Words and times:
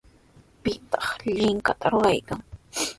Patrka 0.63 1.25
llikanta 1.37 1.85
ruraykan. 1.93 2.39